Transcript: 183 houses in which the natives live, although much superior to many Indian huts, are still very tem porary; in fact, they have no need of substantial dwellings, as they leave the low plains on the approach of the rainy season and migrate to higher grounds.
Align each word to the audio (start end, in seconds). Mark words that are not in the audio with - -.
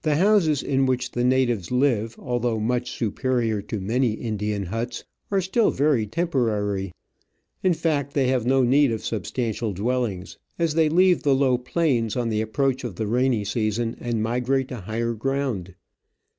183 0.03 0.27
houses 0.31 0.63
in 0.63 0.87
which 0.87 1.11
the 1.11 1.23
natives 1.23 1.69
live, 1.69 2.15
although 2.17 2.59
much 2.59 2.89
superior 2.89 3.61
to 3.61 3.79
many 3.79 4.13
Indian 4.13 4.63
huts, 4.65 5.03
are 5.29 5.39
still 5.41 5.69
very 5.69 6.07
tem 6.07 6.27
porary; 6.27 6.91
in 7.61 7.71
fact, 7.75 8.15
they 8.15 8.25
have 8.27 8.43
no 8.43 8.63
need 8.63 8.91
of 8.91 9.05
substantial 9.05 9.73
dwellings, 9.73 10.39
as 10.57 10.73
they 10.73 10.89
leave 10.89 11.21
the 11.21 11.35
low 11.35 11.55
plains 11.55 12.15
on 12.15 12.29
the 12.29 12.41
approach 12.41 12.83
of 12.83 12.95
the 12.95 13.05
rainy 13.05 13.43
season 13.45 13.95
and 13.99 14.23
migrate 14.23 14.69
to 14.69 14.77
higher 14.77 15.13
grounds. 15.13 15.69